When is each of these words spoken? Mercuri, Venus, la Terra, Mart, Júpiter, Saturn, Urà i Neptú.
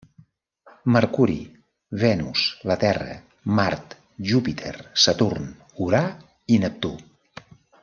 Mercuri, 0.93 1.35
Venus, 2.03 2.45
la 2.71 2.77
Terra, 2.85 3.13
Mart, 3.61 3.93
Júpiter, 4.31 4.73
Saturn, 5.05 5.47
Urà 5.89 6.03
i 6.57 6.61
Neptú. 6.65 6.95